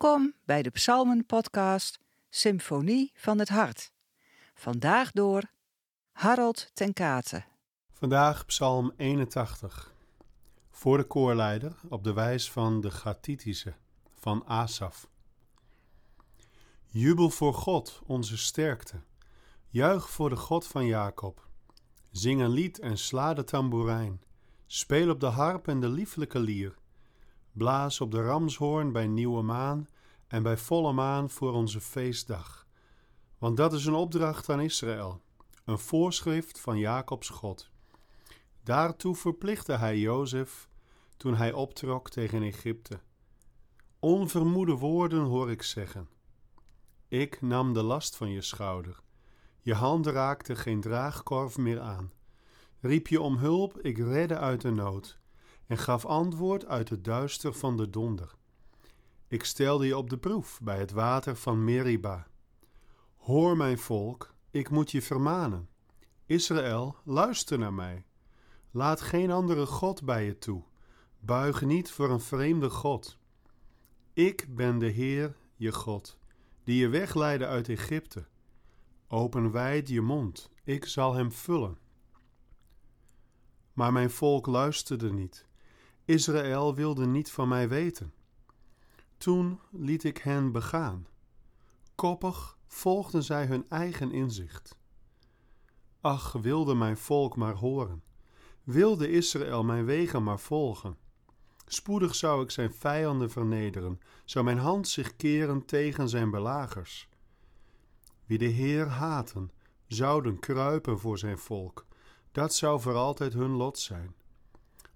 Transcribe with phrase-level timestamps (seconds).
[0.00, 1.98] Welkom bij de Psalmen-podcast
[2.28, 3.92] Symfonie van het Hart.
[4.54, 5.42] Vandaag door
[6.12, 7.44] Harold ten Kate.
[7.92, 9.94] Vandaag Psalm 81.
[10.70, 13.74] Voor de koorleider op de wijs van de Gatitische
[14.14, 15.08] van Asaf.
[16.86, 18.96] Jubel voor God, onze sterkte.
[19.68, 21.48] Juich voor de God van Jacob.
[22.10, 24.22] Zing een lied en sla de tamboerijn.
[24.66, 26.77] Speel op de harp en de lieflijke lier.
[27.58, 29.88] Blaas op de ramshoorn bij nieuwe maan
[30.26, 32.66] en bij volle maan voor onze feestdag.
[33.38, 35.20] Want dat is een opdracht aan Israël,
[35.64, 37.70] een voorschrift van Jacobs God.
[38.62, 40.68] Daartoe verplichtte hij Jozef
[41.16, 43.00] toen hij optrok tegen Egypte.
[43.98, 46.08] Onvermoede woorden hoor ik zeggen.
[47.08, 49.00] Ik nam de last van je schouder.
[49.60, 52.12] Je hand raakte geen draagkorf meer aan.
[52.80, 55.18] Riep je om hulp, ik redde uit de nood
[55.68, 58.34] en gaf antwoord uit het duister van de donder.
[59.26, 62.26] Ik stelde je op de proef bij het water van Meriba.
[63.16, 65.68] Hoor, mijn volk, ik moet je vermanen.
[66.26, 68.04] Israël, luister naar mij.
[68.70, 70.62] Laat geen andere God bij je toe.
[71.20, 73.18] Buig niet voor een vreemde God.
[74.12, 76.18] Ik ben de Heer, je God,
[76.64, 78.26] die je wegleidde uit Egypte.
[79.08, 81.78] Open wijd je mond, ik zal hem vullen.
[83.72, 85.47] Maar mijn volk luisterde niet.
[86.08, 88.12] Israël wilde niet van mij weten.
[89.16, 91.06] Toen liet ik hen begaan.
[91.94, 94.78] Koppig volgden zij hun eigen inzicht.
[96.00, 98.02] Ach, wilde mijn volk maar horen.
[98.62, 100.96] Wilde Israël mijn wegen maar volgen.
[101.66, 107.08] Spoedig zou ik zijn vijanden vernederen, zou mijn hand zich keren tegen zijn belagers.
[108.26, 109.50] Wie de Heer haten,
[109.86, 111.86] zouden kruipen voor zijn volk.
[112.32, 114.16] Dat zou voor altijd hun lot zijn.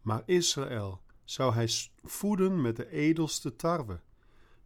[0.02, 1.68] Maar Israël zou hij
[2.02, 4.00] voeden met de edelste tarwe.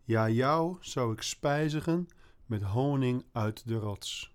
[0.05, 2.09] Ja, jou zou ik spijzigen
[2.47, 4.35] met honing uit de rots.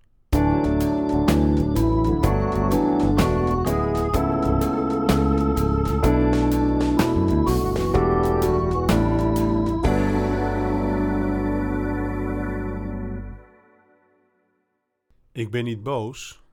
[15.32, 16.44] Ik ben niet boos,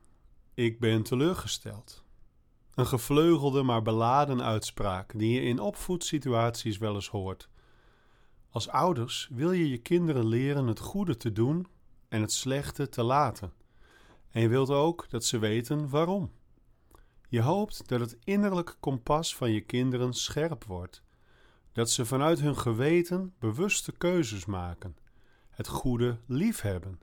[0.54, 2.07] ik ben teleurgesteld.
[2.78, 7.48] Een gevleugelde maar beladen uitspraak die je in opvoedsituaties wel eens hoort.
[8.50, 11.66] Als ouders wil je je kinderen leren het goede te doen
[12.08, 13.52] en het slechte te laten.
[14.30, 16.32] En je wilt ook dat ze weten waarom.
[17.28, 21.02] Je hoopt dat het innerlijk kompas van je kinderen scherp wordt,
[21.72, 24.96] dat ze vanuit hun geweten bewuste keuzes maken,
[25.50, 27.00] het goede liefhebben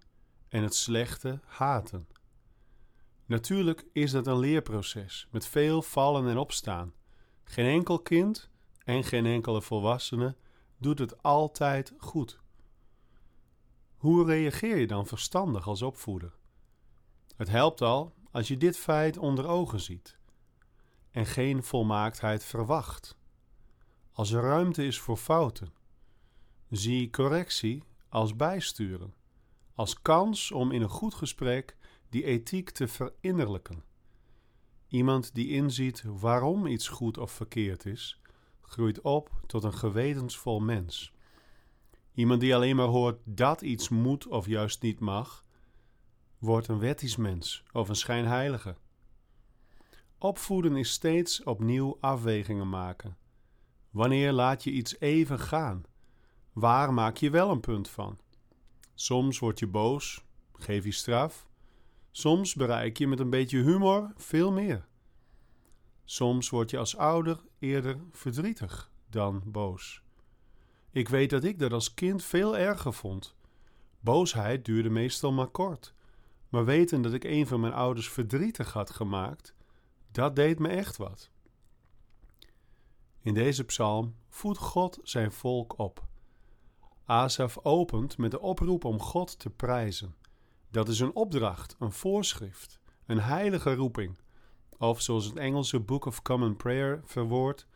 [0.49, 2.07] en het slechte haten.
[3.25, 6.93] Natuurlijk is dat een leerproces met veel vallen en opstaan.
[7.43, 8.49] Geen enkel kind
[8.83, 10.35] en geen enkele volwassene
[10.77, 12.39] doet het altijd goed.
[13.95, 16.33] Hoe reageer je dan verstandig als opvoeder?
[17.35, 20.17] Het helpt al als je dit feit onder ogen ziet
[21.11, 23.17] en geen volmaaktheid verwacht.
[24.11, 25.73] Als er ruimte is voor fouten,
[26.69, 29.13] zie correctie als bijsturen,
[29.73, 31.77] als kans om in een goed gesprek
[32.09, 33.83] die ethiek te verinnerlijken.
[34.87, 38.21] Iemand die inziet waarom iets goed of verkeerd is,
[38.61, 41.13] groeit op tot een gewetensvol mens.
[42.13, 45.45] Iemand die alleen maar hoort dat iets moet of juist niet mag,
[46.37, 48.75] wordt een wettisch mens of een schijnheilige.
[50.17, 53.17] Opvoeden is steeds opnieuw afwegingen maken.
[53.89, 55.83] Wanneer laat je iets even gaan?
[56.53, 58.19] Waar maak je wel een punt van?
[58.93, 60.23] Soms word je boos,
[60.53, 61.47] geef je straf.
[62.17, 64.87] Soms bereik je met een beetje humor veel meer.
[66.05, 70.01] Soms word je als ouder eerder verdrietig dan boos.
[70.91, 73.35] Ik weet dat ik dat als kind veel erger vond.
[73.99, 75.93] Boosheid duurde meestal maar kort,
[76.49, 79.55] maar weten dat ik een van mijn ouders verdrietig had gemaakt,
[80.11, 81.29] dat deed me echt wat.
[83.21, 86.05] In deze psalm voedt God zijn volk op.
[87.05, 90.23] Asaf opent met de oproep om God te prijzen.
[90.75, 94.17] Dat is een opdracht, een voorschrift, een heilige roeping.
[94.77, 97.67] Of zoals het Engelse Book of Common Prayer verwoordt,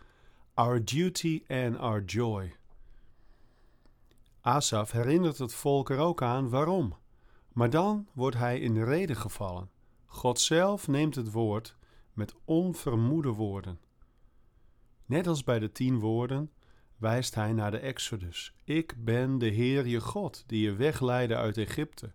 [0.54, 2.56] Our duty and our joy.
[4.42, 6.96] Asaf herinnert het volk er ook aan waarom.
[7.54, 9.70] Maar dan wordt hij in de reden gevallen.
[10.06, 11.76] God zelf neemt het woord
[12.14, 13.80] met onvermoede woorden.
[15.06, 16.52] Net als bij de tien woorden
[16.98, 18.54] wijst hij naar de Exodus.
[18.64, 22.12] Ik ben de Heer je God, die je wegleidde uit Egypte.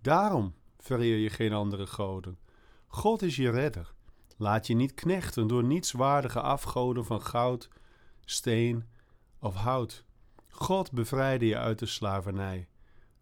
[0.00, 2.38] Daarom vereer je geen andere goden.
[2.86, 3.92] God is je redder.
[4.36, 7.68] Laat je niet knechten door nietswaardige afgoden van goud,
[8.24, 8.84] steen
[9.38, 10.04] of hout.
[10.48, 12.68] God bevrijdde je uit de slavernij.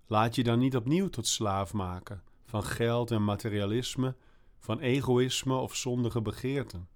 [0.06, 4.14] Laat je dan niet opnieuw tot slaaf maken van geld en materialisme,
[4.58, 6.88] van egoïsme of zondige begeerten.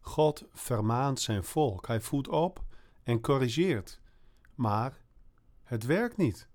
[0.00, 2.64] God vermaant zijn volk, hij voedt op
[3.02, 4.00] en corrigeert.
[4.54, 5.00] Maar
[5.62, 6.48] het werkt niet.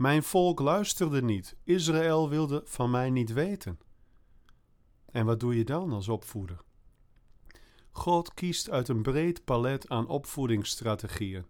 [0.00, 1.56] Mijn volk luisterde niet.
[1.64, 3.80] Israël wilde van mij niet weten.
[5.10, 6.60] En wat doe je dan als opvoeder?
[7.90, 11.46] God kiest uit een breed palet aan opvoedingsstrategieën.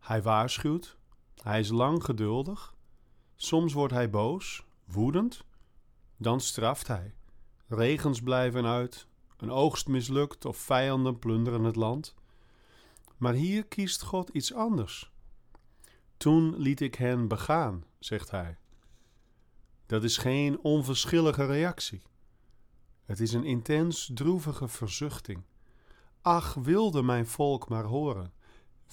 [0.00, 0.96] Hij waarschuwt,
[1.42, 2.74] hij is lang geduldig,
[3.34, 5.44] soms wordt hij boos, woedend,
[6.16, 7.14] dan straft hij.
[7.66, 9.06] Regens blijven uit,
[9.36, 12.14] een oogst mislukt of vijanden plunderen het land.
[13.16, 15.14] Maar hier kiest God iets anders.
[16.16, 18.58] Toen liet ik hen begaan, zegt hij.
[19.86, 22.02] Dat is geen onverschillige reactie.
[23.04, 25.42] Het is een intens droevige verzuchting.
[26.20, 28.32] Ach, wilde mijn volk maar horen.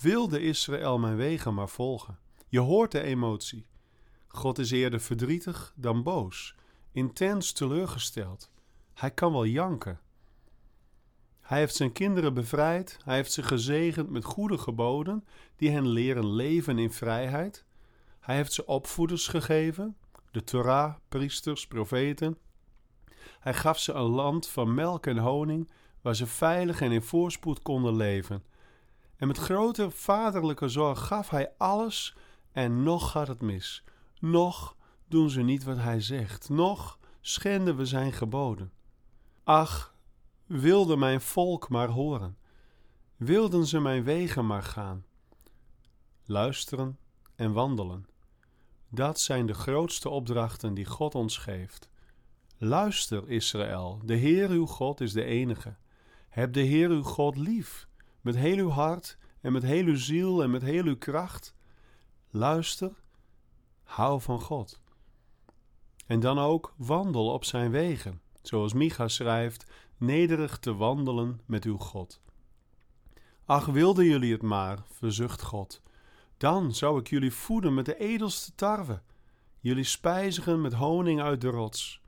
[0.02, 2.20] Wilde Israël mijn wegen maar volgen.
[2.48, 3.66] Je hoort de emotie.
[4.28, 6.56] God is eerder verdrietig dan boos,
[6.92, 8.52] intens teleurgesteld.
[8.94, 10.00] Hij kan wel janken.
[11.54, 16.28] Hij heeft zijn kinderen bevrijd, hij heeft ze gezegend met goede geboden die hen leren
[16.28, 17.66] leven in vrijheid.
[18.20, 19.98] Hij heeft ze opvoeders gegeven,
[20.32, 22.38] de Torah, priesters, profeten.
[23.40, 25.72] Hij gaf ze een land van melk en honing
[26.02, 28.44] waar ze veilig en in voorspoed konden leven.
[29.16, 32.16] En met grote vaderlijke zorg gaf hij alles
[32.52, 33.84] en nog gaat het mis.
[34.20, 34.76] Nog
[35.08, 38.72] doen ze niet wat hij zegt, nog schenden we zijn geboden.
[39.44, 39.93] Ach,
[40.46, 42.38] wilde mijn volk maar horen,
[43.16, 45.06] wilden ze mijn wegen maar gaan.
[46.26, 46.98] Luisteren
[47.36, 48.08] en wandelen.
[48.90, 51.90] Dat zijn de grootste opdrachten die God ons geeft.
[52.58, 55.76] Luister, Israël, de Heer uw God is de enige.
[56.30, 57.88] Heb de Heer uw God lief,
[58.22, 61.56] met heel uw hart en met heel uw ziel en met heel uw kracht.
[62.30, 62.92] Luister,
[63.84, 64.80] hou van God.
[66.06, 69.66] En dan ook wandel op zijn wegen, zoals Micha schrijft,
[69.98, 72.22] nederig te wandelen met uw God.
[73.46, 75.82] Ach, wilden jullie het maar, verzucht God,
[76.38, 79.02] dan zou ik jullie voeden met de edelste tarwe,
[79.60, 82.02] jullie spijzigen met honing uit de rots.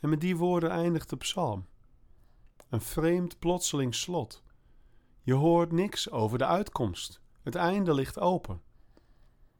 [0.00, 1.66] En met die woorden eindigt de psalm.
[2.68, 4.42] Een vreemd plotseling slot.
[5.22, 7.20] Je hoort niks over de uitkomst.
[7.42, 8.62] Het einde ligt open.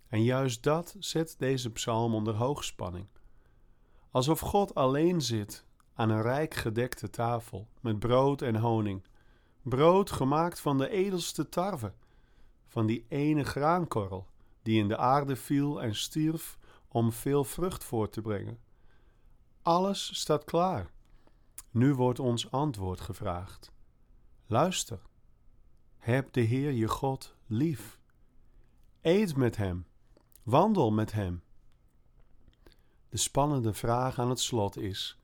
[0.09, 3.07] En juist dat zet deze psalm onder hoogspanning.
[4.15, 5.65] Alsof God alleen zit
[5.95, 9.05] aan een rijk gedekte tafel met brood en honing.
[9.63, 11.93] Brood gemaakt van de edelste tarwe,
[12.67, 14.27] van die ene graankorrel
[14.63, 16.59] die in de aarde viel en stierf
[16.89, 18.59] om veel vrucht voort te brengen.
[19.63, 20.91] Alles staat klaar.
[21.71, 23.73] Nu wordt ons antwoord gevraagd.
[24.47, 25.01] Luister.
[25.99, 28.01] Heb de Heer je God lief.
[29.01, 29.87] Eet met Hem.
[30.43, 31.43] Wandel met Hem.
[33.15, 35.19] De spannende vraag aan het slot is: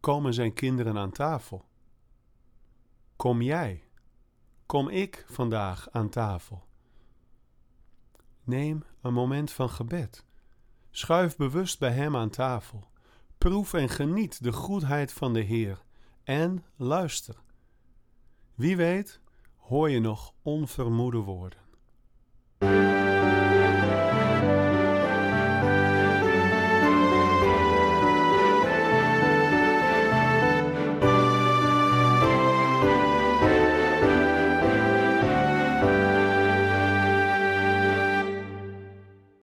[0.00, 1.64] komen zijn kinderen aan tafel?
[3.16, 3.82] Kom jij?
[4.66, 6.66] Kom ik vandaag aan tafel?
[8.42, 10.24] Neem een moment van gebed.
[10.90, 12.90] Schuif bewust bij Hem aan tafel.
[13.38, 15.84] Proef en geniet de goedheid van de Heer
[16.22, 17.36] en luister.
[18.54, 19.20] Wie weet,
[19.56, 21.63] hoor je nog onvermoede woorden.